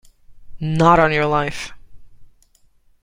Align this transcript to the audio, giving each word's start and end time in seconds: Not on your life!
Not 0.59 0.99
on 0.99 1.11
your 1.11 1.27
life! 1.27 1.73